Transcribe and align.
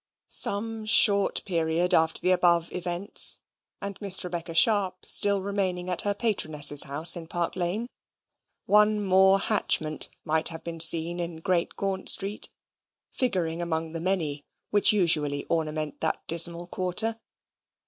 Some 0.29 0.85
short 0.87 1.45
period 1.45 1.93
after 1.93 2.21
the 2.21 2.31
above 2.31 2.71
events, 2.71 3.37
and 3.79 4.01
Miss 4.01 4.23
Rebecca 4.23 4.55
Sharp 4.55 5.05
still 5.05 5.43
remaining 5.43 5.91
at 5.91 6.01
her 6.01 6.15
patroness's 6.15 6.85
house 6.85 7.15
in 7.15 7.27
Park 7.27 7.55
Lane, 7.55 7.85
one 8.65 9.05
more 9.05 9.37
hatchment 9.37 10.09
might 10.25 10.47
have 10.47 10.63
been 10.63 10.79
seen 10.79 11.19
in 11.19 11.35
Great 11.35 11.75
Gaunt 11.75 12.09
Street, 12.09 12.49
figuring 13.11 13.61
amongst 13.61 13.93
the 13.93 14.01
many 14.01 14.41
which 14.71 14.91
usually 14.91 15.45
ornament 15.51 16.01
that 16.01 16.23
dismal 16.25 16.65
quarter. 16.65 17.19